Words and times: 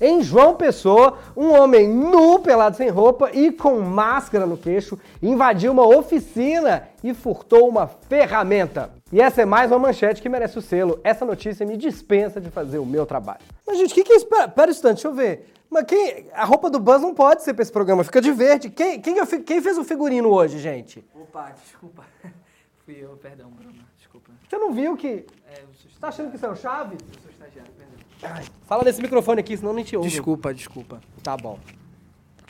Em 0.00 0.22
João 0.22 0.56
Pessoa, 0.56 1.18
um 1.36 1.52
homem 1.52 1.88
nu, 1.88 2.40
pelado 2.40 2.76
sem 2.76 2.88
roupa 2.88 3.30
e 3.32 3.52
com 3.52 3.80
máscara 3.80 4.44
no 4.44 4.56
queixo 4.56 4.98
invadiu 5.22 5.72
uma 5.72 5.86
oficina 5.86 6.88
e 7.02 7.14
furtou 7.14 7.68
uma 7.68 7.86
ferramenta. 7.86 8.90
E 9.12 9.20
essa 9.20 9.42
é 9.42 9.44
mais 9.44 9.70
uma 9.70 9.78
manchete 9.78 10.20
que 10.20 10.28
merece 10.28 10.58
o 10.58 10.62
selo. 10.62 10.98
Essa 11.04 11.24
notícia 11.24 11.64
me 11.64 11.76
dispensa 11.76 12.40
de 12.40 12.50
fazer 12.50 12.78
o 12.78 12.86
meu 12.86 13.06
trabalho. 13.06 13.40
Mas, 13.66 13.78
gente, 13.78 13.92
o 13.92 13.94
que, 13.94 14.04
que 14.04 14.12
é 14.12 14.16
isso? 14.16 14.26
Pera, 14.26 14.48
pera 14.48 14.68
um 14.68 14.72
instante, 14.72 14.94
deixa 14.94 15.08
eu 15.08 15.14
ver. 15.14 15.52
Mas 15.70 15.84
quem, 15.84 16.26
a 16.32 16.44
roupa 16.44 16.68
do 16.68 16.80
Buzz 16.80 17.00
não 17.00 17.14
pode 17.14 17.42
ser 17.42 17.54
pra 17.54 17.62
esse 17.62 17.72
programa, 17.72 18.04
fica 18.04 18.20
de 18.20 18.32
verde. 18.32 18.70
Quem, 18.70 19.00
quem, 19.00 19.24
quem 19.42 19.60
fez 19.60 19.78
o 19.78 19.84
figurino 19.84 20.28
hoje, 20.28 20.58
gente? 20.58 21.04
Opa, 21.14 21.52
desculpa. 21.62 22.04
Fui 22.84 22.98
eu, 23.00 23.16
perdão, 23.16 23.50
Bruno. 23.50 23.82
Desculpa. 23.96 24.30
Você 24.46 24.58
não 24.58 24.72
viu 24.74 24.96
que. 24.96 25.24
É, 25.46 25.62
eu 25.62 25.68
sou 25.74 25.90
Você 25.90 25.98
tá 25.98 26.08
achando 26.08 26.30
que 26.30 26.36
isso 26.36 26.44
é 26.44 26.50
o 26.50 26.56
Chaves? 26.56 26.98
Eu 27.00 27.20
sou 27.22 27.30
estagiário, 27.30 27.72
perdão. 27.72 27.94
Ai, 28.36 28.44
fala 28.66 28.84
nesse 28.84 29.00
microfone 29.00 29.40
aqui, 29.40 29.56
senão 29.56 29.72
nem 29.72 29.84
te 29.84 29.96
ouve. 29.96 30.08
Desculpa, 30.08 30.52
desculpa. 30.52 31.00
Tá 31.22 31.36
bom. 31.36 31.58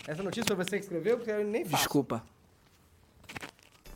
Essa 0.07 0.23
notícia 0.23 0.55
foi 0.55 0.65
você 0.65 0.77
que 0.77 0.85
escreveu? 0.85 1.17
Porque 1.17 1.31
eu 1.31 1.45
nem 1.45 1.65
faço. 1.65 1.83
Desculpa. 1.85 2.23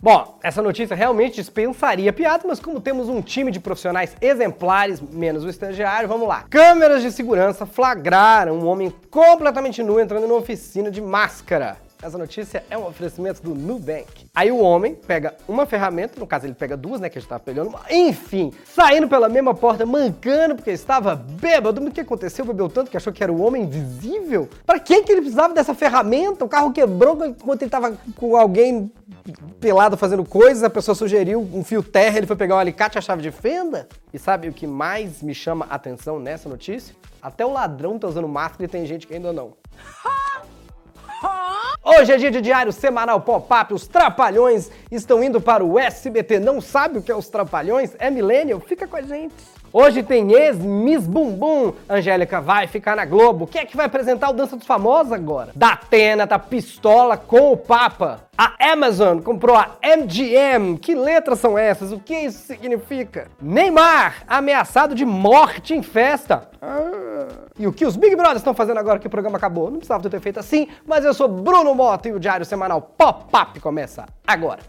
Bom, 0.00 0.38
essa 0.44 0.62
notícia 0.62 0.94
realmente 0.94 1.34
dispensaria 1.34 2.12
piada, 2.12 2.46
mas 2.46 2.60
como 2.60 2.80
temos 2.80 3.08
um 3.08 3.20
time 3.20 3.50
de 3.50 3.58
profissionais 3.58 4.16
exemplares, 4.20 5.00
menos 5.00 5.42
o 5.42 5.48
estagiário, 5.48 6.08
vamos 6.08 6.28
lá. 6.28 6.44
Câmeras 6.48 7.02
de 7.02 7.10
segurança 7.10 7.66
flagraram 7.66 8.60
um 8.60 8.66
homem 8.66 8.94
completamente 9.10 9.82
nu 9.82 9.98
entrando 9.98 10.28
numa 10.28 10.38
oficina 10.38 10.88
de 10.88 11.00
máscara. 11.00 11.78
Essa 12.00 12.16
notícia 12.16 12.64
é 12.70 12.78
um 12.78 12.86
oferecimento 12.86 13.42
do 13.42 13.56
Nubank. 13.56 14.28
Aí 14.32 14.52
o 14.52 14.58
homem 14.58 14.94
pega 14.94 15.34
uma 15.48 15.66
ferramenta, 15.66 16.20
no 16.20 16.28
caso 16.28 16.46
ele 16.46 16.54
pega 16.54 16.76
duas, 16.76 17.00
né, 17.00 17.08
que 17.08 17.18
a 17.18 17.20
gente 17.20 17.28
tava 17.28 17.40
pegando, 17.40 17.74
enfim, 17.90 18.52
saindo 18.64 19.08
pela 19.08 19.28
mesma 19.28 19.52
porta, 19.52 19.84
mancando 19.84 20.54
porque 20.54 20.70
estava 20.70 21.16
bêbado. 21.16 21.84
O 21.84 21.90
que 21.90 22.00
aconteceu? 22.00 22.44
Bebeu 22.44 22.68
tanto 22.68 22.88
que 22.88 22.96
achou 22.96 23.12
que 23.12 23.22
era 23.22 23.32
o 23.32 23.42
homem 23.42 23.64
invisível? 23.64 24.48
Para 24.64 24.78
quem 24.78 25.02
que 25.02 25.10
ele 25.10 25.22
precisava 25.22 25.52
dessa 25.52 25.74
ferramenta? 25.74 26.44
O 26.44 26.48
carro 26.48 26.72
quebrou 26.72 27.24
enquanto 27.26 27.62
ele 27.62 27.70
tava 27.70 27.98
com 28.14 28.36
alguém 28.36 28.92
pelado 29.58 29.96
fazendo 29.96 30.24
coisas, 30.24 30.62
a 30.62 30.70
pessoa 30.70 30.94
sugeriu 30.94 31.40
um 31.52 31.64
fio 31.64 31.82
terra, 31.82 32.18
ele 32.18 32.28
foi 32.28 32.36
pegar 32.36 32.54
um 32.54 32.58
alicate 32.58 32.96
e 32.96 32.98
a 32.98 33.02
chave 33.02 33.22
de 33.22 33.32
fenda? 33.32 33.88
E 34.14 34.18
sabe 34.20 34.48
o 34.48 34.52
que 34.52 34.68
mais 34.68 35.20
me 35.20 35.34
chama 35.34 35.66
a 35.68 35.74
atenção 35.74 36.20
nessa 36.20 36.48
notícia? 36.48 36.94
Até 37.20 37.44
o 37.44 37.52
ladrão 37.52 37.98
tá 37.98 38.06
usando 38.06 38.28
máscara 38.28 38.64
e 38.64 38.68
tem 38.68 38.86
gente 38.86 39.04
que 39.04 39.14
ainda 39.14 39.32
não. 39.32 39.54
Hoje 41.90 42.12
é 42.12 42.18
dia 42.18 42.30
de 42.30 42.42
diário 42.42 42.70
semanal 42.70 43.18
pop-up. 43.22 43.72
Os 43.72 43.88
Trapalhões 43.88 44.70
estão 44.90 45.24
indo 45.24 45.40
para 45.40 45.64
o 45.64 45.78
SBT. 45.78 46.38
Não 46.38 46.60
sabe 46.60 46.98
o 46.98 47.02
que 47.02 47.10
é 47.10 47.16
os 47.16 47.30
Trapalhões? 47.30 47.96
É 47.98 48.10
millennial? 48.10 48.60
Fica 48.60 48.86
com 48.86 48.96
a 48.98 49.00
gente. 49.00 49.34
Hoje 49.72 50.02
tem 50.02 50.32
ex-Miss 50.32 51.06
Bumbum. 51.06 51.72
Angélica 51.88 52.40
vai 52.40 52.66
ficar 52.66 52.96
na 52.96 53.04
Globo. 53.04 53.46
Quem 53.46 53.62
é 53.62 53.64
que 53.64 53.76
vai 53.76 53.86
apresentar 53.86 54.30
o 54.30 54.32
Dança 54.32 54.56
dos 54.56 54.66
Famosos 54.66 55.12
agora? 55.12 55.52
Datena 55.54 56.26
tá 56.26 56.38
pistola 56.38 57.16
com 57.16 57.52
o 57.52 57.56
Papa. 57.56 58.28
A 58.36 58.72
Amazon 58.72 59.18
comprou 59.20 59.56
a 59.56 59.72
MGM. 59.82 60.78
Que 60.78 60.94
letras 60.94 61.40
são 61.40 61.58
essas? 61.58 61.92
O 61.92 61.98
que 61.98 62.14
isso 62.14 62.46
significa? 62.46 63.28
Neymar 63.42 64.22
ameaçado 64.26 64.94
de 64.94 65.04
morte 65.04 65.74
em 65.74 65.82
festa. 65.82 66.48
Ah. 66.62 67.26
E 67.58 67.66
o 67.66 67.72
que 67.72 67.84
os 67.84 67.96
Big 67.96 68.14
Brothers 68.14 68.38
estão 68.38 68.54
fazendo 68.54 68.78
agora 68.78 68.98
que 68.98 69.06
o 69.06 69.10
programa 69.10 69.36
acabou? 69.36 69.70
Não 69.70 69.78
precisava 69.78 70.08
ter 70.08 70.20
feito 70.20 70.38
assim, 70.38 70.68
mas 70.86 71.04
eu 71.04 71.12
sou 71.12 71.28
Bruno 71.28 71.74
Mota 71.74 72.08
e 72.08 72.12
o 72.12 72.20
Diário 72.20 72.46
Semanal 72.46 72.80
Pop-Up 72.80 73.58
começa 73.60 74.06
agora. 74.26 74.60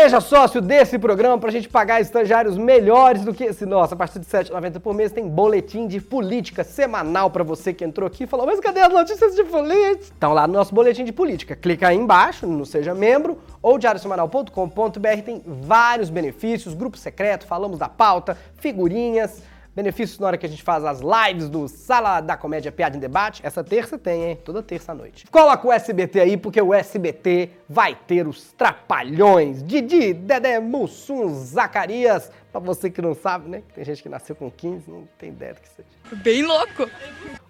Seja 0.00 0.20
sócio 0.20 0.60
desse 0.60 0.96
programa 0.96 1.36
para 1.38 1.48
a 1.48 1.52
gente 1.52 1.68
pagar 1.68 2.00
estagiários 2.00 2.56
melhores 2.56 3.24
do 3.24 3.34
que 3.34 3.42
esse 3.42 3.66
nosso. 3.66 3.94
A 3.94 3.96
partir 3.96 4.20
de 4.20 4.26
R$ 4.32 4.44
7,90 4.44 4.78
por 4.78 4.94
mês 4.94 5.10
tem 5.10 5.28
boletim 5.28 5.88
de 5.88 6.00
política 6.00 6.62
semanal 6.62 7.32
para 7.32 7.42
você 7.42 7.74
que 7.74 7.84
entrou 7.84 8.06
aqui 8.06 8.22
e 8.22 8.26
falou: 8.28 8.46
Mas 8.46 8.60
cadê 8.60 8.78
as 8.78 8.92
notícias 8.92 9.34
de 9.34 9.42
política? 9.42 10.14
Estão 10.14 10.32
lá 10.32 10.46
no 10.46 10.52
nosso 10.52 10.72
boletim 10.72 11.04
de 11.04 11.12
política. 11.12 11.56
Clica 11.56 11.88
aí 11.88 11.96
embaixo 11.96 12.46
no 12.46 12.64
Seja 12.64 12.94
Membro 12.94 13.38
ou 13.60 13.76
diariosemanal.com.br. 13.76 15.22
Tem 15.24 15.42
vários 15.44 16.10
benefícios: 16.10 16.74
grupo 16.74 16.96
secreto, 16.96 17.44
falamos 17.44 17.76
da 17.76 17.88
pauta, 17.88 18.38
figurinhas. 18.58 19.42
Benefícios 19.74 20.18
na 20.20 20.28
hora 20.28 20.38
que 20.38 20.46
a 20.46 20.48
gente 20.48 20.62
faz 20.62 20.84
as 20.84 21.00
lives 21.00 21.48
do 21.48 21.66
Sala 21.66 22.20
da 22.20 22.36
Comédia 22.36 22.70
Piada 22.70 22.96
em 22.96 23.00
Debate. 23.00 23.40
Essa 23.44 23.64
terça 23.64 23.98
tem, 23.98 24.24
hein? 24.24 24.38
Toda 24.44 24.62
terça 24.62 24.92
à 24.92 24.94
noite. 24.94 25.26
Coloca 25.28 25.66
o 25.66 25.72
SBT 25.72 26.20
aí, 26.20 26.36
porque 26.36 26.60
o 26.62 26.72
SBT 26.72 27.50
vai 27.68 27.94
ter 27.94 28.26
os 28.26 28.52
trapalhões. 28.52 29.62
Didi, 29.62 30.14
Dedé, 30.14 30.58
Mussum, 30.58 31.28
Zacarias. 31.34 32.30
Pra 32.50 32.60
você 32.60 32.88
que 32.88 33.02
não 33.02 33.14
sabe, 33.14 33.48
né? 33.48 33.62
Tem 33.74 33.84
gente 33.84 34.02
que 34.02 34.08
nasceu 34.08 34.34
com 34.34 34.50
15, 34.50 34.90
não 34.90 35.06
tem 35.18 35.28
ideia 35.28 35.52
do 35.52 35.60
que 35.60 35.68
seja. 35.68 35.88
Bem 36.22 36.42
louco. 36.42 36.88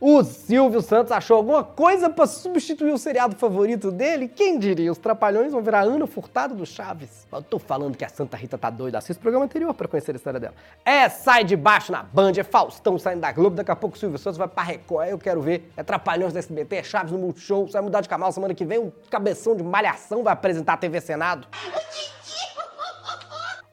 O 0.00 0.24
Silvio 0.24 0.82
Santos 0.82 1.12
achou 1.12 1.36
alguma 1.36 1.62
coisa 1.62 2.10
pra 2.10 2.26
substituir 2.26 2.92
o 2.92 2.98
seriado 2.98 3.36
favorito 3.36 3.92
dele? 3.92 4.26
Quem 4.26 4.58
diria? 4.58 4.90
Os 4.90 4.98
Trapalhões 4.98 5.52
vão 5.52 5.62
virar 5.62 5.82
Ana 5.82 6.06
Furtado 6.08 6.56
do 6.56 6.66
Chaves. 6.66 7.28
Eu 7.32 7.40
tô 7.40 7.60
falando 7.60 7.96
que 7.96 8.04
a 8.04 8.08
Santa 8.08 8.36
Rita 8.36 8.58
tá 8.58 8.70
doida. 8.70 8.98
Assista 8.98 9.20
o 9.20 9.22
programa 9.22 9.44
anterior 9.44 9.72
pra 9.72 9.86
conhecer 9.86 10.10
a 10.12 10.16
história 10.16 10.40
dela. 10.40 10.54
É 10.84 11.08
Sai 11.08 11.44
de 11.44 11.54
Baixo 11.56 11.92
na 11.92 12.02
Band, 12.02 12.32
é 12.36 12.42
Faustão 12.42 12.98
saindo 12.98 13.20
da 13.20 13.30
Globo. 13.30 13.54
Daqui 13.54 13.70
a 13.70 13.76
pouco 13.76 13.94
o 13.94 13.98
Silvio 13.98 14.18
Santos 14.18 14.36
vai 14.36 14.48
pra 14.48 14.64
Record. 14.64 15.10
Eu 15.10 15.18
quero 15.18 15.40
ver. 15.40 15.70
É 15.76 15.84
Trapalhões 15.84 16.32
da 16.32 16.40
SBT, 16.40 16.76
é 16.76 16.82
Chaves 16.82 17.12
no 17.12 17.18
Multishow. 17.18 17.66
Vai 17.68 17.82
mudar 17.82 18.00
de 18.00 18.08
canal 18.08 18.32
semana 18.32 18.52
que 18.52 18.64
vem. 18.64 18.80
Um 18.80 18.92
cabeção 19.08 19.54
de 19.54 19.62
malhação 19.62 20.07
vai 20.22 20.32
apresentar 20.32 20.74
a 20.74 20.76
TV 20.76 21.00
Senado. 21.00 21.46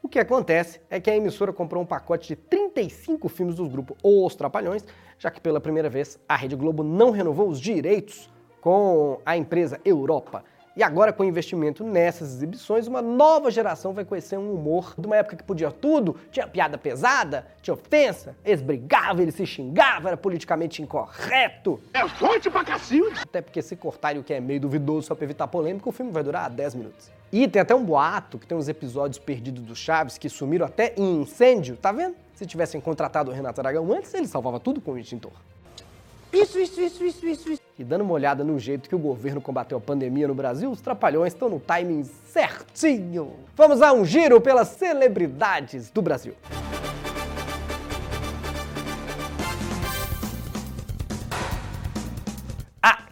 O 0.01 0.09
que 0.09 0.19
acontece 0.19 0.79
é 0.89 0.99
que 0.99 1.09
a 1.09 1.15
emissora 1.15 1.51
comprou 1.51 1.81
um 1.81 1.85
pacote 1.85 2.29
de 2.29 2.35
35 2.35 3.27
filmes 3.27 3.55
dos 3.55 3.67
grupos 3.67 3.97
Os 4.03 4.35
Trapalhões, 4.35 4.85
já 5.17 5.31
que 5.31 5.41
pela 5.41 5.59
primeira 5.59 5.89
vez 5.89 6.19
a 6.27 6.35
Rede 6.35 6.55
Globo 6.55 6.83
não 6.83 7.09
renovou 7.11 7.49
os 7.49 7.59
direitos 7.59 8.29
com 8.61 9.19
a 9.25 9.35
empresa 9.35 9.79
Europa. 9.83 10.43
E 10.75 10.83
agora, 10.83 11.13
com 11.13 11.23
o 11.23 11.25
investimento 11.25 11.85
nessas 11.85 12.33
exibições, 12.33 12.85
uma 12.85 13.01
nova 13.01 13.49
geração 13.49 13.93
vai 13.93 14.03
conhecer 14.03 14.37
um 14.37 14.53
humor 14.53 14.93
de 14.97 15.07
uma 15.07 15.15
época 15.15 15.37
que 15.37 15.43
podia 15.43 15.71
tudo, 15.71 16.17
tinha 16.29 16.45
piada 16.45 16.77
pesada, 16.77 17.47
tinha 17.61 17.73
ofensa, 17.73 18.35
eles 18.43 18.61
brigavam, 18.61 19.21
eles 19.21 19.35
se 19.35 19.45
xingavam, 19.45 20.09
era 20.09 20.17
politicamente 20.17 20.81
incorreto. 20.81 21.79
É 21.93 22.05
forte 22.09 22.49
pra 22.49 22.65
cacilde. 22.65 23.21
Até 23.21 23.41
porque 23.41 23.61
se 23.61 23.77
cortarem 23.77 24.19
o 24.19 24.23
que 24.23 24.33
é 24.33 24.41
meio 24.41 24.59
duvidoso 24.59 25.07
só 25.07 25.15
pra 25.15 25.23
evitar 25.23 25.47
polêmica, 25.47 25.87
o 25.87 25.93
filme 25.93 26.11
vai 26.11 26.23
durar 26.23 26.49
10 26.49 26.75
minutos. 26.75 27.09
E 27.31 27.47
tem 27.47 27.61
até 27.61 27.73
um 27.73 27.83
boato 27.83 28.37
que 28.37 28.45
tem 28.45 28.57
uns 28.57 28.67
episódios 28.67 29.17
perdidos 29.17 29.63
do 29.63 29.75
Chaves 29.75 30.17
que 30.17 30.27
sumiram 30.27 30.65
até 30.65 30.93
em 30.97 31.21
incêndio, 31.21 31.77
tá 31.77 31.93
vendo? 31.93 32.15
Se 32.33 32.45
tivessem 32.45 32.81
contratado 32.81 33.31
o 33.31 33.33
Renato 33.33 33.61
Aragão 33.61 33.89
antes, 33.93 34.13
ele 34.13 34.27
salvava 34.27 34.59
tudo 34.59 34.81
com 34.81 34.91
o 34.91 34.97
extintor. 34.97 35.31
Isso, 36.35 36.59
isso, 36.59 36.81
isso, 36.81 37.03
isso, 37.05 37.25
isso, 37.25 37.49
isso. 37.53 37.61
E 37.79 37.83
dando 37.83 38.01
uma 38.01 38.13
olhada 38.13 38.43
no 38.43 38.59
jeito 38.59 38.89
que 38.89 38.95
o 38.95 38.99
governo 38.99 39.39
combateu 39.39 39.77
a 39.77 39.81
pandemia 39.81 40.27
no 40.27 40.35
Brasil, 40.35 40.69
os 40.69 40.81
trapalhões 40.81 41.33
estão 41.33 41.49
no 41.49 41.61
timing 41.61 42.03
certinho. 42.03 43.31
Vamos 43.55 43.81
a 43.81 43.93
um 43.93 44.03
giro 44.03 44.41
pelas 44.41 44.67
celebridades 44.67 45.89
do 45.89 46.01
Brasil. 46.01 46.33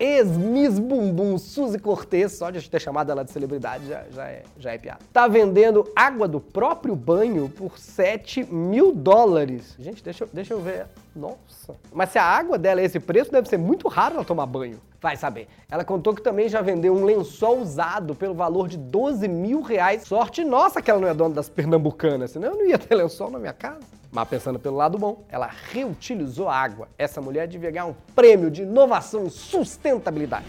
ex-Miss 0.04 0.80
Bumbum 0.80 1.38
Suzy 1.38 1.80
Cortez, 1.80 2.34
só 2.34 2.50
de 2.50 2.70
ter 2.70 2.82
chamado 2.82 3.10
ela 3.10 3.24
de 3.24 3.32
celebridade 3.32 3.88
já, 3.88 4.04
já, 4.12 4.28
é, 4.28 4.44
já 4.60 4.74
é 4.74 4.78
piada, 4.78 5.00
tá 5.14 5.30
vendendo 5.30 5.90
água 5.96 6.28
do 6.28 6.42
próprio 6.42 6.94
banho 6.94 7.48
por 7.48 7.80
7 7.80 8.44
mil 8.54 8.94
dólares. 8.94 9.76
Gente, 9.80 10.04
deixa, 10.04 10.28
deixa 10.34 10.54
eu 10.54 10.62
ver. 10.62 10.88
Nossa. 11.16 11.76
Mas 11.94 12.10
se 12.10 12.18
a 12.18 12.24
água 12.24 12.58
dela 12.58 12.82
é 12.82 12.84
esse 12.84 13.00
preço, 13.00 13.32
deve 13.32 13.48
ser 13.48 13.58
muito 13.58 13.88
raro 13.88 14.16
ela 14.16 14.26
tomar 14.26 14.46
banho. 14.46 14.78
Vai 15.00 15.16
saber. 15.16 15.48
Ela 15.72 15.86
contou 15.86 16.14
que 16.14 16.22
também 16.22 16.50
já 16.50 16.62
vendeu 16.62 16.94
um 16.94 17.06
lençol 17.06 17.60
usado 17.60 18.14
pelo 18.14 18.34
valor 18.34 18.68
de 18.68 18.78
12 18.78 19.26
mil 19.30 19.62
reais. 19.62 20.04
Sorte 20.04 20.44
nossa 20.44 20.82
que 20.82 20.92
ela 20.92 21.00
não 21.00 21.08
é 21.08 21.14
dona 21.14 21.36
das 21.36 21.48
pernambucanas, 21.48 22.32
senão 22.32 22.50
eu 22.50 22.58
não 22.58 22.66
ia 22.66 22.78
ter 22.78 22.94
lençol 22.94 23.32
na 23.32 23.40
minha 23.40 23.54
casa. 23.54 23.80
Mas 24.14 24.28
pensando 24.28 24.60
pelo 24.60 24.76
lado 24.76 24.96
bom, 25.00 25.26
ela 25.28 25.50
reutilizou 25.72 26.48
a 26.48 26.56
água. 26.56 26.88
Essa 27.00 27.20
mulher 27.20 27.48
devia 27.48 27.72
ganhar 27.72 27.88
um 27.88 27.96
prêmio 28.16 28.52
de 28.52 28.62
inovação 28.62 29.26
e 29.26 29.32
sustentabilidade. 29.32 30.46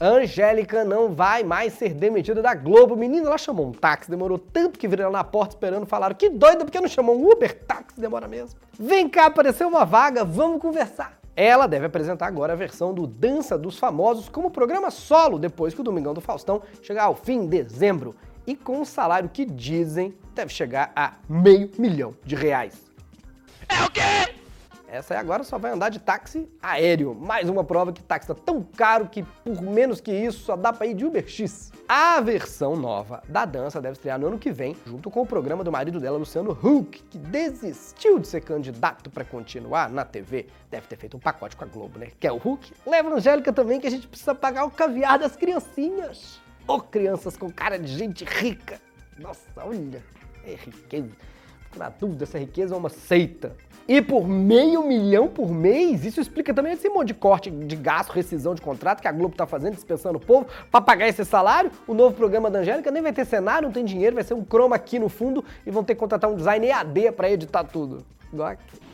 Angélica 0.00 0.82
não 0.82 1.12
vai 1.12 1.44
mais 1.44 1.74
ser 1.74 1.92
demitida 1.92 2.40
da 2.40 2.54
Globo. 2.54 2.96
Menina, 2.96 3.26
ela 3.26 3.36
chamou 3.36 3.66
um 3.66 3.72
táxi, 3.72 4.10
demorou 4.10 4.38
tanto 4.38 4.78
que 4.78 4.88
viram 4.88 5.04
ela 5.04 5.18
na 5.18 5.24
porta 5.24 5.54
esperando, 5.54 5.84
falaram 5.84 6.14
que 6.14 6.30
doida, 6.30 6.64
porque 6.64 6.80
não 6.80 6.88
chamou 6.88 7.14
um 7.14 7.30
Uber? 7.30 7.62
Táxi 7.66 8.00
demora 8.00 8.26
mesmo. 8.26 8.58
Vem 8.72 9.06
cá, 9.06 9.26
apareceu 9.26 9.68
uma 9.68 9.84
vaga, 9.84 10.24
vamos 10.24 10.62
conversar. 10.62 11.20
Ela 11.36 11.66
deve 11.66 11.84
apresentar 11.84 12.26
agora 12.26 12.54
a 12.54 12.56
versão 12.56 12.94
do 12.94 13.06
Dança 13.06 13.58
dos 13.58 13.78
Famosos 13.78 14.30
como 14.30 14.50
programa 14.50 14.90
solo, 14.90 15.38
depois 15.38 15.74
que 15.74 15.80
o 15.82 15.84
Domingão 15.84 16.14
do 16.14 16.22
Faustão 16.22 16.62
chegar 16.80 17.04
ao 17.04 17.14
fim 17.14 17.46
de 17.46 17.62
dezembro. 17.62 18.16
E 18.46 18.56
com 18.56 18.78
um 18.78 18.84
salário 18.86 19.28
que 19.28 19.44
dizem 19.44 20.14
deve 20.40 20.54
chegar 20.54 20.90
a 20.96 21.12
meio 21.28 21.70
milhão 21.78 22.14
de 22.24 22.34
reais. 22.34 22.90
É 23.68 23.84
o 23.84 23.90
quê? 23.90 24.00
Essa 24.88 25.14
aí 25.14 25.20
agora 25.20 25.44
só 25.44 25.58
vai 25.58 25.70
andar 25.70 25.90
de 25.90 26.00
táxi 26.00 26.48
aéreo. 26.62 27.14
Mais 27.14 27.48
uma 27.48 27.62
prova 27.62 27.92
que 27.92 28.02
táxi 28.02 28.26
tá 28.28 28.34
tão 28.34 28.62
caro 28.62 29.06
que 29.06 29.22
por 29.44 29.60
menos 29.60 30.00
que 30.00 30.10
isso 30.10 30.40
só 30.40 30.56
dá 30.56 30.72
pra 30.72 30.86
ir 30.86 30.94
de 30.94 31.04
Uber 31.04 31.28
X. 31.28 31.70
A 31.86 32.20
versão 32.22 32.74
nova 32.74 33.22
da 33.28 33.44
dança 33.44 33.82
deve 33.82 33.92
estrear 33.92 34.18
no 34.18 34.28
ano 34.28 34.38
que 34.38 34.50
vem, 34.50 34.74
junto 34.86 35.10
com 35.10 35.20
o 35.20 35.26
programa 35.26 35.62
do 35.62 35.70
marido 35.70 36.00
dela, 36.00 36.16
Luciano 36.16 36.52
Huck, 36.52 37.02
que 37.10 37.18
desistiu 37.18 38.18
de 38.18 38.26
ser 38.26 38.40
candidato 38.40 39.10
para 39.10 39.24
continuar 39.24 39.90
na 39.90 40.06
TV. 40.06 40.46
Deve 40.70 40.86
ter 40.86 40.96
feito 40.96 41.18
um 41.18 41.20
pacote 41.20 41.54
com 41.54 41.64
a 41.64 41.68
Globo, 41.68 41.98
né? 41.98 42.08
Que 42.18 42.26
é 42.26 42.32
o 42.32 42.36
Huck. 42.36 42.72
Leva 42.86 43.10
a 43.10 43.12
Angélica 43.12 43.52
também 43.52 43.78
que 43.78 43.86
a 43.86 43.90
gente 43.90 44.08
precisa 44.08 44.34
pagar 44.34 44.64
o 44.64 44.70
caviar 44.70 45.18
das 45.18 45.36
criancinhas. 45.36 46.40
Ô, 46.66 46.76
oh, 46.76 46.80
crianças 46.80 47.36
com 47.36 47.50
cara 47.50 47.78
de 47.78 47.88
gente 47.88 48.24
rica. 48.24 48.80
Nossa, 49.20 49.46
olha, 49.58 50.02
é 50.46 50.54
riqueza. 50.54 51.10
Na 51.76 51.88
dúvida 51.88 52.26
se 52.26 52.36
a 52.36 52.40
riqueza 52.40 52.74
é 52.74 52.78
uma 52.78 52.88
seita. 52.88 53.56
E 53.88 54.00
por 54.00 54.28
meio 54.28 54.84
milhão 54.84 55.26
por 55.26 55.50
mês, 55.50 56.04
isso 56.04 56.20
explica 56.20 56.54
também 56.54 56.74
esse 56.74 56.88
monte 56.88 57.08
de 57.08 57.14
corte 57.14 57.50
de 57.50 57.74
gasto, 57.74 58.10
rescisão 58.10 58.54
de 58.54 58.62
contrato 58.62 59.00
que 59.00 59.08
a 59.08 59.12
Globo 59.12 59.34
tá 59.34 59.46
fazendo, 59.46 59.74
dispensando 59.74 60.16
o 60.16 60.20
povo, 60.20 60.46
para 60.70 60.80
pagar 60.80 61.08
esse 61.08 61.24
salário. 61.24 61.72
O 61.88 61.94
novo 61.94 62.14
programa 62.14 62.50
da 62.50 62.60
Angélica 62.60 62.90
nem 62.90 63.02
vai 63.02 63.12
ter 63.12 63.24
cenário, 63.24 63.66
não 63.66 63.72
tem 63.72 63.84
dinheiro, 63.84 64.14
vai 64.14 64.24
ser 64.24 64.34
um 64.34 64.44
chroma 64.44 64.76
aqui 64.76 64.98
no 64.98 65.08
fundo 65.08 65.44
e 65.66 65.70
vão 65.70 65.82
ter 65.82 65.94
que 65.94 66.00
contratar 66.00 66.30
um 66.30 66.36
design 66.36 66.66
EAD 66.66 67.12
para 67.12 67.30
editar 67.30 67.64
tudo. 67.64 68.04
Aqui. 68.44 68.89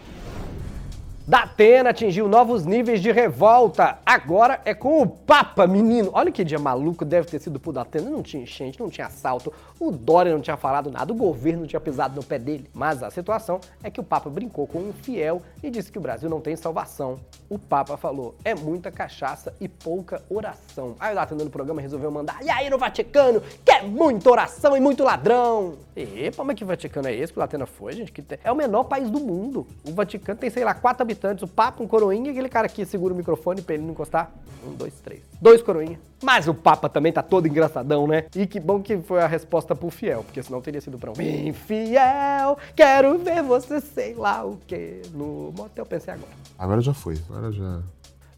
Datena 1.28 1.90
atingiu 1.90 2.28
novos 2.28 2.64
níveis 2.64 3.02
de 3.02 3.10
revolta. 3.10 3.98
Agora 4.06 4.60
é 4.64 4.72
com 4.72 5.02
o 5.02 5.08
Papa, 5.08 5.66
menino. 5.66 6.08
Olha 6.12 6.30
que 6.30 6.44
dia 6.44 6.56
maluco 6.56 7.04
deve 7.04 7.26
ter 7.26 7.40
sido 7.40 7.58
pro 7.58 7.72
Datena. 7.72 8.08
Não 8.08 8.22
tinha 8.22 8.44
enchente, 8.44 8.78
não 8.78 8.88
tinha 8.88 9.08
assalto, 9.08 9.52
o 9.80 9.90
Dória 9.90 10.32
não 10.32 10.40
tinha 10.40 10.56
falado 10.56 10.88
nada, 10.88 11.12
o 11.12 11.16
governo 11.16 11.62
não 11.62 11.66
tinha 11.66 11.80
pisado 11.80 12.14
no 12.14 12.22
pé 12.22 12.38
dele. 12.38 12.70
Mas 12.72 13.02
a 13.02 13.10
situação 13.10 13.58
é 13.82 13.90
que 13.90 13.98
o 13.98 14.04
Papa 14.04 14.30
brincou 14.30 14.68
com 14.68 14.78
um 14.78 14.92
fiel 14.92 15.42
e 15.64 15.68
disse 15.68 15.90
que 15.90 15.98
o 15.98 16.00
Brasil 16.00 16.30
não 16.30 16.40
tem 16.40 16.54
salvação. 16.54 17.18
O 17.50 17.58
Papa 17.58 17.96
falou: 17.96 18.36
é 18.44 18.54
muita 18.54 18.92
cachaça 18.92 19.52
e 19.60 19.66
pouca 19.66 20.22
oração. 20.30 20.94
Aí 21.00 21.10
o 21.10 21.16
Datena 21.16 21.42
no 21.42 21.50
programa 21.50 21.80
resolveu 21.80 22.08
mandar: 22.08 22.38
e 22.40 22.48
aí 22.48 22.70
no 22.70 22.78
Vaticano, 22.78 23.42
que 23.64 23.72
é 23.72 23.82
muita 23.82 24.30
oração 24.30 24.76
e 24.76 24.80
muito 24.80 25.02
ladrão. 25.02 25.74
Epa, 25.96 26.44
mas 26.44 26.54
que 26.54 26.64
Vaticano 26.64 27.08
é 27.08 27.14
esse 27.16 27.32
que 27.32 27.38
o 27.40 27.42
Datena 27.42 27.66
foi, 27.66 27.94
gente? 27.94 28.12
Que 28.12 28.22
é 28.44 28.52
o 28.52 28.54
menor 28.54 28.84
país 28.84 29.10
do 29.10 29.18
mundo. 29.18 29.66
O 29.84 29.90
Vaticano 29.90 30.38
tem, 30.38 30.50
sei 30.50 30.62
lá, 30.62 30.72
quatro 30.72 31.02
habitantes 31.02 31.15
habitantes, 31.16 31.42
o 31.42 31.48
Papa, 31.48 31.82
um 31.82 31.88
coroinha 31.88 32.30
aquele 32.30 32.48
cara 32.48 32.66
aqui 32.66 32.84
segura 32.84 33.12
o 33.12 33.16
microfone 33.16 33.62
pra 33.62 33.74
ele 33.74 33.82
não 33.82 33.92
encostar. 33.92 34.30
Um, 34.66 34.74
dois, 34.74 34.94
três. 35.00 35.22
Dois 35.40 35.62
coroinha. 35.62 35.98
Mas 36.22 36.46
o 36.46 36.54
Papa 36.54 36.88
também 36.88 37.12
tá 37.12 37.22
todo 37.22 37.46
engraçadão, 37.46 38.06
né? 38.06 38.26
E 38.34 38.46
que 38.46 38.60
bom 38.60 38.80
que 38.80 38.98
foi 38.98 39.20
a 39.20 39.26
resposta 39.26 39.74
pro 39.74 39.90
fiel, 39.90 40.22
porque 40.24 40.42
senão 40.42 40.60
teria 40.60 40.80
sido 40.80 40.98
pra 40.98 41.10
um 41.10 41.20
infiel, 41.20 42.58
quero 42.74 43.18
ver 43.18 43.42
você 43.42 43.80
sei 43.80 44.14
lá 44.14 44.44
o 44.44 44.56
que 44.66 45.02
no 45.12 45.52
motel. 45.56 45.86
Pensei 45.86 46.14
agora. 46.14 46.32
Agora 46.58 46.80
já 46.80 46.94
foi, 46.94 47.18
agora 47.28 47.52
já. 47.52 47.80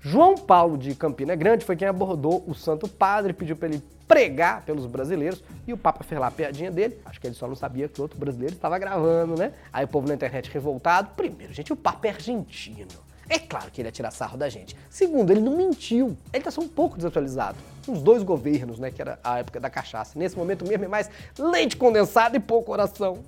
João 0.01 0.37
Paulo 0.37 0.79
de 0.79 0.95
Campina 0.95 1.35
Grande 1.35 1.65
foi 1.65 1.75
quem 1.75 1.89
abordou 1.89 2.45
o 2.47 2.55
Santo 2.55 2.87
Padre, 2.87 3.33
pediu 3.33 3.57
para 3.57 3.69
ele 3.69 3.83
pregar 4.07 4.63
pelos 4.65 4.87
brasileiros 4.87 5.43
e 5.67 5.73
o 5.73 5.77
Papa 5.77 6.05
fez 6.05 6.21
lá 6.21 6.29
a 6.29 6.31
piadinha 6.31 6.71
dele. 6.71 6.99
Acho 7.05 7.21
que 7.21 7.27
ele 7.27 7.35
só 7.35 7.49
não 7.49 7.57
sabia 7.57 7.89
que 7.89 8.01
outro 8.01 8.19
brasileiro 8.19 8.55
estava 8.55 8.79
gravando, 8.79 9.37
né? 9.37 9.53
Aí 9.73 9.85
o 9.85 9.89
povo 9.89 10.07
na 10.07 10.15
internet 10.15 10.51
revoltado. 10.51 11.11
Primeiro, 11.17 11.53
gente, 11.53 11.73
o 11.73 11.77
Papa 11.77 12.07
é 12.07 12.11
argentino. 12.11 12.87
É 13.29 13.39
claro 13.39 13.71
que 13.71 13.81
ele 13.81 13.89
ia 13.89 13.93
tirar 13.93 14.11
sarro 14.11 14.39
da 14.39 14.49
gente. 14.49 14.75
Segundo, 14.89 15.31
ele 15.31 15.41
não 15.41 15.57
mentiu. 15.57 16.17
Ele 16.33 16.45
tá 16.45 16.51
só 16.51 16.63
um 16.63 16.69
pouco 16.69 16.97
desatualizado. 16.97 17.59
Uns 17.87 18.01
dois 18.01 18.23
governos, 18.23 18.79
né? 18.79 18.91
Que 18.91 19.03
era 19.03 19.19
a 19.23 19.41
época 19.41 19.61
da 19.61 19.69
cachaça. 19.69 20.19
Nesse 20.19 20.37
momento 20.37 20.65
mesmo 20.65 20.85
é 20.85 20.89
mais 20.89 21.11
leite 21.39 21.77
condensado 21.77 22.37
e 22.37 22.41
pouco 22.41 22.67
coração. 22.67 23.19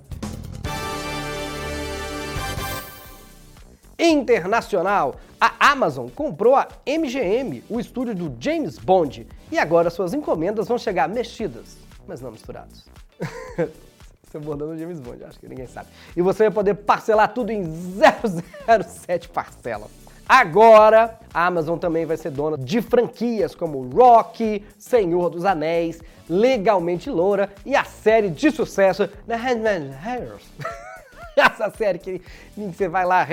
Internacional. 4.01 5.15
A 5.39 5.71
Amazon 5.71 6.09
comprou 6.09 6.55
a 6.55 6.67
MGM, 6.85 7.63
o 7.69 7.79
estúdio 7.79 8.15
do 8.15 8.35
James 8.39 8.77
Bond, 8.77 9.27
e 9.51 9.59
agora 9.59 9.89
suas 9.89 10.13
encomendas 10.13 10.67
vão 10.67 10.77
chegar 10.77 11.07
mexidas, 11.07 11.77
mas 12.07 12.19
não 12.19 12.31
misturados. 12.31 12.85
Seu 14.31 14.41
bordão 14.41 14.69
do 14.69 14.77
James 14.77 14.99
Bond, 14.99 15.23
acho 15.25 15.39
que 15.39 15.47
ninguém 15.47 15.67
sabe. 15.67 15.89
E 16.15 16.21
você 16.21 16.43
vai 16.43 16.51
poder 16.51 16.73
parcelar 16.75 17.33
tudo 17.33 17.51
em 17.51 17.63
007 17.65 19.29
parcelas. 19.29 19.89
Agora, 20.27 21.19
a 21.33 21.45
Amazon 21.45 21.77
também 21.77 22.05
vai 22.05 22.15
ser 22.15 22.31
dona 22.31 22.57
de 22.57 22.81
franquias 22.81 23.53
como 23.53 23.89
Rocky, 23.89 24.63
Senhor 24.77 25.29
dos 25.29 25.43
Anéis, 25.43 26.01
Legalmente 26.29 27.09
Loura 27.09 27.49
e 27.65 27.75
a 27.75 27.83
série 27.83 28.29
de 28.29 28.49
sucesso 28.49 29.09
The 29.27 29.35
Handmaid's 29.35 29.95
Tale. 30.01 30.31
essa 31.35 31.69
série 31.71 31.99
que 31.99 32.21
você 32.55 32.87
vai 32.87 33.05
lá. 33.05 33.27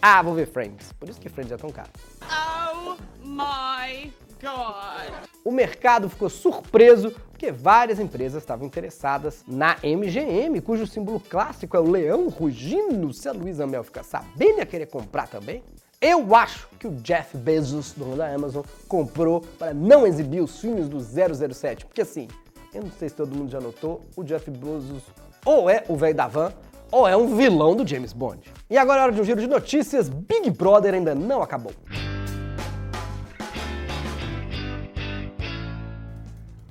Ah, 0.00 0.22
vou 0.22 0.34
ver 0.34 0.46
Friends. 0.46 0.92
Por 0.92 1.08
isso 1.08 1.20
que 1.20 1.28
Friends 1.28 1.52
é 1.52 1.56
tão 1.56 1.70
caro. 1.70 1.90
Oh 2.22 2.96
my 3.24 4.12
God! 4.40 5.28
O 5.44 5.50
mercado 5.50 6.08
ficou 6.08 6.28
surpreso 6.28 7.10
porque 7.30 7.50
várias 7.50 7.98
empresas 7.98 8.42
estavam 8.42 8.66
interessadas 8.66 9.42
na 9.46 9.76
MGM, 9.82 10.60
cujo 10.60 10.86
símbolo 10.86 11.18
clássico 11.18 11.76
é 11.76 11.80
o 11.80 11.90
leão 11.90 12.28
rugindo. 12.28 13.12
Se 13.12 13.28
a 13.28 13.32
Luísa 13.32 13.66
Mel 13.66 13.82
ficar 13.82 14.04
sabendo, 14.04 14.58
ia 14.58 14.66
querer 14.66 14.86
comprar 14.86 15.26
também. 15.26 15.62
Eu 16.00 16.34
acho 16.34 16.68
que 16.80 16.86
o 16.86 16.92
Jeff 16.96 17.36
Bezos, 17.36 17.92
dono 17.92 18.16
da 18.16 18.32
Amazon, 18.32 18.64
comprou 18.88 19.40
para 19.58 19.72
não 19.72 20.04
exibir 20.04 20.40
os 20.40 20.60
filmes 20.60 20.88
do 20.88 20.98
007. 21.00 21.86
Porque 21.86 22.02
assim, 22.02 22.26
eu 22.74 22.82
não 22.82 22.90
sei 22.90 23.08
se 23.08 23.14
todo 23.14 23.34
mundo 23.34 23.50
já 23.50 23.60
notou, 23.60 24.00
o 24.16 24.24
Jeff 24.24 24.50
Bezos 24.50 25.02
ou 25.44 25.68
é 25.68 25.84
o 25.88 25.96
velho 25.96 26.14
da 26.14 26.26
van, 26.26 26.52
ou 26.92 27.08
é 27.08 27.16
um 27.16 27.34
vilão 27.34 27.74
do 27.74 27.86
James 27.86 28.12
Bond. 28.12 28.52
E 28.68 28.76
agora 28.76 29.00
é 29.00 29.02
hora 29.04 29.12
de 29.12 29.20
um 29.20 29.24
giro 29.24 29.40
de 29.40 29.46
notícias. 29.46 30.10
Big 30.10 30.50
Brother 30.50 30.92
ainda 30.92 31.14
não 31.14 31.42
acabou. 31.42 31.72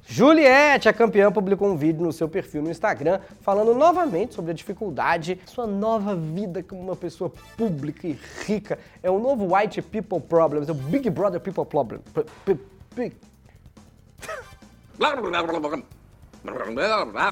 Juliette, 0.06 0.90
a 0.90 0.94
campeã, 0.94 1.32
publicou 1.32 1.70
um 1.70 1.78
vídeo 1.78 2.04
no 2.04 2.12
seu 2.12 2.28
perfil 2.28 2.62
no 2.62 2.70
Instagram 2.70 3.22
falando 3.42 3.74
novamente 3.74 4.36
sobre 4.36 4.52
a 4.52 4.54
dificuldade 4.54 5.40
sua 5.46 5.66
nova 5.66 6.16
vida 6.16 6.62
como 6.62 6.82
uma 6.82 6.98
pessoa 6.98 7.32
pública 7.58 8.06
e 8.08 8.20
rica. 8.46 8.78
É 9.02 9.10
o 9.10 9.18
novo 9.18 9.56
White 9.56 9.82
People 9.82 10.20
Problems, 10.20 10.68
é 10.70 10.72
o 10.74 10.76
Big 10.76 11.10
Brother 11.10 11.40
People 11.40 11.66
Problem. 11.66 12.02
Big... 12.94 13.16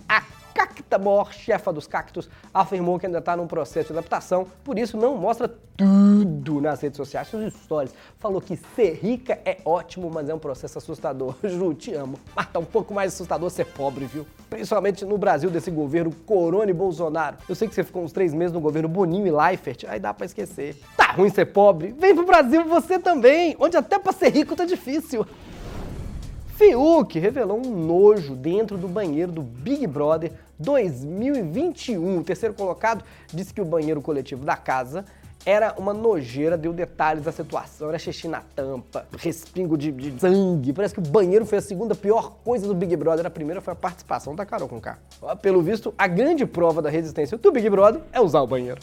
Cactamor, 0.53 1.31
chefa 1.31 1.71
dos 1.71 1.87
cactos, 1.87 2.29
afirmou 2.53 2.99
que 2.99 3.05
ainda 3.05 3.19
está 3.19 3.35
num 3.35 3.47
processo 3.47 3.87
de 3.87 3.99
adaptação, 3.99 4.47
por 4.63 4.77
isso 4.77 4.97
não 4.97 5.15
mostra 5.17 5.47
tudo 5.79 6.59
nas 6.59 6.81
redes 6.81 6.97
sociais, 6.97 7.29
suas 7.29 7.53
histórias. 7.53 7.93
Falou 8.19 8.41
que 8.41 8.57
ser 8.75 8.99
rica 9.01 9.39
é 9.45 9.59
ótimo, 9.63 10.09
mas 10.13 10.27
é 10.27 10.33
um 10.33 10.39
processo 10.39 10.77
assustador. 10.77 11.35
Ju, 11.43 11.73
te 11.73 11.93
amo. 11.93 12.19
Mas 12.35 12.47
tá 12.47 12.59
um 12.59 12.65
pouco 12.65 12.93
mais 12.93 13.13
assustador 13.13 13.49
ser 13.49 13.65
pobre, 13.65 14.05
viu? 14.05 14.27
Principalmente 14.49 15.05
no 15.05 15.17
Brasil 15.17 15.49
desse 15.49 15.71
governo 15.71 16.11
Corona 16.25 16.69
e 16.69 16.73
Bolsonaro. 16.73 17.37
Eu 17.47 17.55
sei 17.55 17.67
que 17.67 17.73
você 17.73 17.83
ficou 17.83 18.03
uns 18.03 18.11
três 18.11 18.33
meses 18.33 18.51
no 18.51 18.59
governo 18.59 18.89
Boninho 18.89 19.25
e 19.25 19.31
Leifert, 19.31 19.85
aí 19.87 19.99
dá 19.99 20.13
pra 20.13 20.25
esquecer. 20.25 20.75
Tá 20.97 21.13
ruim 21.13 21.29
ser 21.29 21.45
pobre? 21.45 21.95
Vem 21.97 22.13
pro 22.13 22.25
Brasil 22.25 22.65
você 22.65 22.99
também, 22.99 23.55
onde 23.57 23.77
até 23.77 23.97
pra 23.97 24.11
ser 24.11 24.29
rico 24.29 24.55
tá 24.55 24.65
difícil. 24.65 25.25
Fiuk 26.59 27.17
revelou 27.17 27.65
um 27.65 27.69
nojo 27.69 28.35
dentro 28.35 28.77
do 28.77 28.85
banheiro 28.85 29.31
do 29.31 29.41
Big 29.41 29.87
Brother 29.87 30.33
2021. 30.59 32.17
O 32.17 32.21
terceiro 32.21 32.53
colocado 32.53 33.01
disse 33.33 33.53
que 33.53 33.61
o 33.61 33.65
banheiro 33.65 34.01
coletivo 34.01 34.43
da 34.43 34.57
casa 34.57 35.05
era 35.45 35.73
uma 35.77 35.93
nojeira, 35.93 36.57
deu 36.57 36.73
detalhes 36.73 37.23
da 37.23 37.31
situação, 37.31 37.87
era 37.87 37.97
xixi 37.97 38.27
na 38.27 38.41
tampa, 38.41 39.07
respingo 39.17 39.77
de, 39.77 39.89
de, 39.89 40.19
sangue. 40.19 40.73
Parece 40.73 40.93
que 40.93 40.99
o 40.99 41.03
banheiro 41.03 41.45
foi 41.45 41.59
a 41.59 41.61
segunda 41.61 41.95
pior 41.95 42.35
coisa 42.43 42.67
do 42.67 42.75
Big 42.75 42.93
Brother. 42.97 43.25
A 43.25 43.29
primeira 43.29 43.61
foi 43.61 43.71
a 43.71 43.75
participação 43.77 44.35
da 44.35 44.45
Carol 44.45 44.67
com 44.67 44.81
K. 44.81 44.97
Pelo 45.41 45.61
visto, 45.61 45.93
a 45.97 46.07
grande 46.07 46.45
prova 46.45 46.81
da 46.81 46.89
resistência 46.89 47.37
do 47.37 47.53
Big 47.53 47.69
Brother 47.69 48.01
é 48.11 48.19
usar 48.19 48.41
o 48.41 48.47
banheiro. 48.47 48.81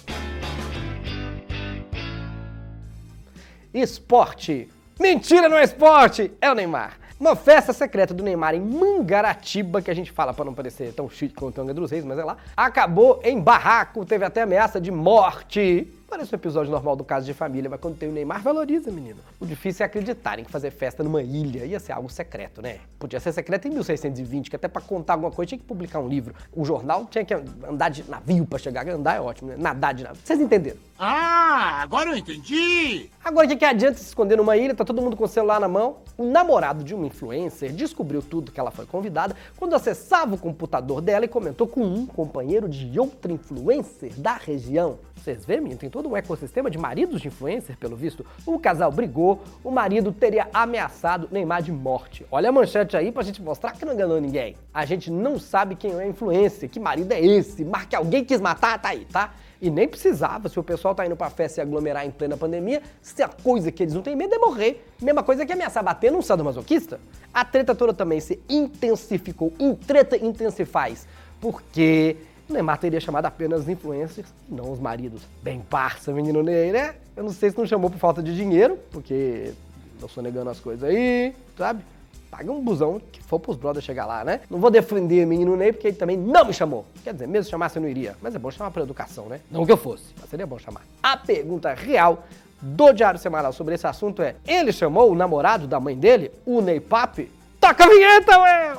Esporte. 3.75 4.67
Mentira, 4.99 5.47
não 5.47 5.59
é 5.59 5.65
esporte! 5.65 6.33
É 6.41 6.51
o 6.51 6.55
Neymar. 6.55 7.05
Uma 7.19 7.35
festa 7.35 7.73
secreta 7.73 8.13
do 8.13 8.23
Neymar 8.23 8.55
em 8.55 8.61
Mangaratiba, 8.61 9.81
que 9.81 9.91
a 9.91 9.95
gente 9.95 10.13
fala 10.13 10.35
para 10.35 10.45
não 10.45 10.53
parecer 10.53 10.93
tão 10.93 11.09
chique 11.09 11.35
quanto 11.35 11.57
o 11.57 11.63
Angra 11.63 11.73
dos 11.73 11.91
Reis, 11.91 12.05
mas 12.05 12.19
é 12.19 12.25
lá, 12.25 12.37
acabou 12.55 13.21
em 13.25 13.41
barraco, 13.41 14.05
teve 14.05 14.23
até 14.23 14.43
ameaça 14.43 14.79
de 14.79 14.91
morte. 14.91 15.89
Parece 16.09 16.33
um 16.33 16.39
episódio 16.39 16.71
normal 16.71 16.95
do 16.95 17.03
caso 17.03 17.27
de 17.27 17.35
família, 17.35 17.69
mas 17.69 17.81
quando 17.81 17.97
tem 17.97 18.09
o 18.09 18.13
Neymar, 18.13 18.41
valoriza, 18.41 18.93
menino. 18.93 19.19
O 19.41 19.47
difícil 19.47 19.83
é 19.83 19.87
acreditarem 19.87 20.45
que 20.45 20.51
fazer 20.51 20.71
festa 20.71 21.03
numa 21.03 21.21
ilha 21.21 21.65
ia 21.67 21.81
ser 21.81 21.93
algo 21.93 22.09
secreto, 22.09 22.63
né? 22.63 22.79
Podia 22.99 23.19
ser 23.19 23.33
secreto 23.33 23.67
em 23.67 23.73
1620, 23.73 24.49
que 24.49 24.57
até 24.57 24.69
para 24.69 24.81
contar 24.81 25.15
alguma 25.15 25.33
coisa 25.33 25.49
tinha 25.49 25.59
que 25.59 25.65
publicar 25.65 25.99
um 25.99 26.09
livro. 26.09 26.35
O 26.55 26.65
jornal 26.65 27.07
tinha 27.07 27.25
que 27.25 27.35
andar 27.35 27.89
de 27.89 28.09
navio 28.09 28.47
para 28.47 28.59
chegar. 28.59 28.89
Andar 28.89 29.17
é 29.17 29.21
ótimo, 29.21 29.51
né? 29.51 29.57
Nadar 29.59 29.95
de 29.95 30.05
navio. 30.05 30.21
Vocês 30.25 30.41
entenderam? 30.41 30.79
Ah, 30.99 31.83
agora 31.83 32.11
eu 32.11 32.17
entendi! 32.17 33.11
Agora, 33.23 33.47
o 33.47 33.51
que, 33.51 33.57
que 33.57 33.65
adianta 33.65 33.99
se 33.99 34.05
esconder 34.05 34.37
numa 34.37 34.57
ilha? 34.57 34.75
Tá 34.75 34.85
todo 34.85 35.03
mundo 35.03 35.17
com 35.17 35.25
o 35.25 35.29
celular 35.29 35.61
na 35.61 35.69
mão? 35.69 35.99
O 36.17 36.25
namorado 36.25 36.83
de 36.83 36.95
uma 36.95 37.07
influencer 37.07 37.73
descobriu 37.73 38.23
tudo 38.23 38.51
que 38.53 38.59
ela 38.59 38.71
foi 38.71 38.87
convidada 38.87 39.37
quando 39.59 39.75
acessava 39.75 40.37
o 40.37 40.39
computador 40.39 41.03
dela 41.03 41.25
e 41.25 41.29
comentou 41.29 41.67
com 41.67 41.83
um 41.83 42.07
companheiro 42.07 42.69
de 42.69 42.99
outra 42.99 43.31
influencer 43.31 44.13
da 44.17 44.35
região. 44.35 44.99
Vocês 45.17 45.45
vêem, 45.45 45.61
menino? 45.61 45.79
Tem 45.81 45.91
todo 45.97 46.11
um 46.11 46.17
ecossistema 46.17 46.71
de 46.71 46.77
maridos 46.77 47.23
de 47.23 47.29
influencer, 47.29 47.75
pelo 47.79 47.97
visto. 47.97 48.25
O 48.45 48.59
casal 48.59 48.93
brigou, 48.93 49.43
o 49.65 49.71
marido 49.71 50.13
teria 50.13 50.47
ameaçado 50.53 51.27
Neymar 51.33 51.63
de 51.63 51.73
morte. 51.73 52.27
Olha 52.31 52.51
a 52.51 52.53
manchete 52.53 52.95
aí 52.99 53.11
pra 53.11 53.23
gente 53.23 53.41
mostrar 53.41 53.73
que 53.73 53.83
não 53.83 53.95
enganou 53.95 54.21
ninguém. 54.21 54.57
A 54.75 54.85
gente 54.85 55.11
não 55.11 55.39
sabe 55.39 55.75
quem 55.75 55.99
é 55.99 56.07
influencer, 56.07 56.69
que 56.69 56.79
marido 56.79 57.13
é 57.13 57.25
esse, 57.25 57.65
marque 57.65 57.97
alguém 57.97 58.23
quis 58.23 58.43
matar, 58.43 58.79
tá 58.79 58.91
aí, 58.91 59.07
tá? 59.07 59.33
E 59.59 59.71
nem 59.71 59.89
precisava, 59.89 60.51
se 60.51 60.61
o 60.61 60.63
pessoal 60.63 60.95
tá 60.95 61.07
indo 61.07 61.17
pra 61.17 61.31
festa 61.31 61.61
e 61.61 61.63
aglomerar 61.63 62.05
em 62.05 62.11
plena 62.11 62.37
pandemia, 62.37 62.83
se 63.01 63.23
a 63.23 63.29
coisa 63.29 63.73
que 63.73 63.83
eles 63.83 63.95
não 63.95 64.03
têm 64.03 64.15
medo 64.15 64.35
é 64.35 64.39
morrer. 64.39 64.87
Mesma 65.01 65.23
coisa 65.23 65.47
que 65.47 65.53
ameaçar 65.55 65.83
bater 65.83 66.13
num 66.13 66.21
sadomasoquista. 66.21 67.01
A 67.33 67.43
treta 67.43 67.75
toda 67.75 67.95
também 67.95 68.21
se 68.21 68.39
intensificou, 68.51 69.51
em 69.59 69.75
treta 69.75 70.15
intensifaz, 70.15 71.09
porque 71.41 72.19
o 72.49 72.53
Neymar 72.53 72.79
teria 72.79 73.01
chamado 73.01 73.27
apenas 73.27 73.69
influencers, 73.69 74.29
não 74.49 74.71
os 74.73 74.79
maridos. 74.79 75.23
Bem 75.43 75.61
parça, 75.61 76.13
menino 76.13 76.43
Ney, 76.43 76.73
né? 76.73 76.95
Eu 77.17 77.25
não 77.25 77.33
sei 77.33 77.51
se 77.51 77.59
não 77.59 77.67
chamou 77.67 77.91
por 77.91 77.99
falta 77.99 78.23
de 78.23 78.35
dinheiro, 78.35 78.79
porque 78.91 79.53
eu 80.01 80.09
sou 80.09 80.23
negando 80.23 80.51
as 80.51 80.61
coisas 80.61 80.89
aí, 80.89 81.35
sabe? 81.57 81.83
Paga 82.31 82.53
um 82.53 82.63
busão 82.63 83.01
que 83.13 83.23
for 83.23 83.41
pros 83.41 83.57
brothers 83.57 83.85
chegar 83.85 84.07
lá, 84.07 84.25
né? 84.25 84.41
Não 84.51 84.59
vou 84.59 84.71
defender 84.71 85.25
o 85.25 85.29
menino 85.29 85.57
Ney, 85.57 85.73
porque 85.73 85.89
ele 85.89 85.97
também 85.97 86.17
não 86.17 86.45
me 86.45 86.53
chamou. 86.53 86.85
Quer 87.03 87.15
dizer, 87.15 87.27
mesmo 87.27 87.45
se 87.45 87.51
chamasse 87.51 87.77
eu 87.77 87.83
não 87.83 87.89
iria. 87.89 88.15
Mas 88.21 88.35
é 88.35 88.39
bom 88.39 88.51
chamar 88.51 88.71
pra 88.71 88.83
educação, 88.83 89.27
né? 89.27 89.41
Não 89.51 89.67
que 89.67 89.73
eu 89.73 89.77
fosse, 89.77 90.05
mas 90.21 90.31
seria 90.31 90.47
bom 90.47 90.59
chamar. 90.59 90.83
A 91.03 91.17
pergunta 91.17 91.73
real 91.75 92.25
do 92.61 92.93
Diário 92.93 93.19
Semanal 93.19 93.53
sobre 93.53 93.75
esse 93.75 93.87
assunto 93.87 94.23
é: 94.23 94.37
ele 94.47 94.73
chamou 94.73 95.11
o 95.11 95.15
namorado 95.15 95.67
da 95.67 95.81
mãe 95.81 95.97
dele, 95.97 96.31
o 96.45 96.61
Ney 96.61 96.81
Papi? 96.81 97.31
Toca 97.61 97.85
a 97.85 97.89
vinheta, 97.89 98.39
ué! 98.39 98.77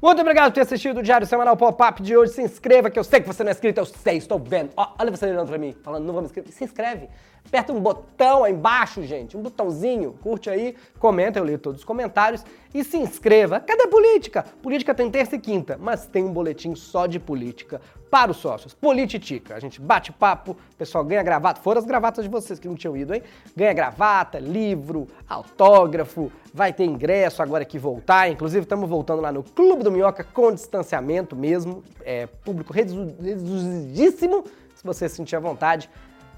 Muito 0.00 0.20
obrigado 0.20 0.50
por 0.50 0.56
ter 0.56 0.60
assistido 0.60 0.98
o 0.98 1.02
Diário 1.02 1.26
Semanal 1.26 1.56
Pop-Up 1.56 2.02
de 2.02 2.14
hoje. 2.14 2.32
Se 2.32 2.42
inscreva, 2.42 2.90
que 2.90 2.98
eu 2.98 3.04
sei 3.04 3.18
que 3.18 3.26
você 3.26 3.42
não 3.42 3.48
é 3.48 3.52
inscrito, 3.52 3.80
eu 3.80 3.86
sei, 3.86 4.18
estou 4.18 4.38
vendo. 4.38 4.70
Ó, 4.76 4.92
olha 4.98 5.10
você 5.10 5.24
olhando 5.24 5.48
pra 5.48 5.56
mim, 5.56 5.74
falando, 5.82 6.04
não 6.04 6.12
vou 6.12 6.20
me 6.20 6.26
inscrever. 6.26 6.52
Se 6.52 6.64
inscreve. 6.64 7.08
Aperta 7.46 7.72
um 7.72 7.80
botão 7.80 8.44
aí 8.44 8.52
embaixo, 8.52 9.02
gente, 9.02 9.38
um 9.38 9.40
botãozinho. 9.40 10.12
Curte 10.22 10.50
aí, 10.50 10.76
comenta, 10.98 11.38
eu 11.38 11.44
leio 11.44 11.58
todos 11.58 11.80
os 11.80 11.84
comentários. 11.84 12.44
E 12.74 12.84
se 12.84 12.98
inscreva. 12.98 13.58
Cadê 13.58 13.86
política? 13.86 14.44
Política 14.62 14.94
tem 14.94 15.10
terça 15.10 15.36
e 15.36 15.38
quinta, 15.38 15.78
mas 15.80 16.06
tem 16.06 16.24
um 16.24 16.32
boletim 16.32 16.74
só 16.74 17.06
de 17.06 17.18
política 17.18 17.80
para 18.16 18.30
os 18.30 18.38
sócios. 18.38 18.72
Polititica. 18.72 19.54
A 19.54 19.60
gente 19.60 19.78
bate 19.78 20.10
papo, 20.10 20.52
o 20.52 20.76
pessoal 20.78 21.04
ganha 21.04 21.22
gravata. 21.22 21.60
Foram 21.60 21.80
as 21.80 21.84
gravatas 21.84 22.24
de 22.24 22.30
vocês 22.30 22.58
que 22.58 22.66
não 22.66 22.74
tinham 22.74 22.96
ido, 22.96 23.14
hein? 23.14 23.22
Ganha 23.54 23.74
gravata, 23.74 24.38
livro, 24.38 25.06
autógrafo, 25.28 26.32
vai 26.54 26.72
ter 26.72 26.86
ingresso 26.86 27.42
agora 27.42 27.62
que 27.62 27.78
voltar. 27.78 28.30
Inclusive, 28.30 28.62
estamos 28.62 28.88
voltando 28.88 29.20
lá 29.20 29.30
no 29.30 29.42
Clube 29.42 29.82
do 29.82 29.92
Minhoca 29.92 30.24
com 30.24 30.50
distanciamento 30.50 31.36
mesmo. 31.36 31.84
É 32.00 32.26
público 32.26 32.72
reduzidíssimo. 32.72 34.44
Se 34.74 34.82
você 34.82 35.10
sentir 35.10 35.36
à 35.36 35.40
vontade, 35.40 35.90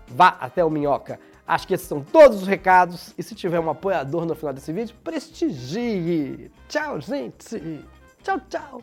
vá 0.09 0.37
até 0.41 0.65
o 0.65 0.71
Minhoca. 0.71 1.21
Acho 1.47 1.65
que 1.65 1.75
esses 1.75 1.87
são 1.87 2.03
todos 2.03 2.43
os 2.43 2.49
recados. 2.49 3.15
E 3.17 3.23
se 3.23 3.37
tiver 3.37 3.61
um 3.61 3.71
apoiador 3.71 4.27
no 4.27 4.35
final 4.35 4.53
desse 4.53 4.73
vídeo, 4.73 4.97
prestigie. 5.05 6.51
Tchau, 6.69 7.01
gente. 7.01 7.85
Tchau, 8.25 8.41
tchau. 8.51 8.83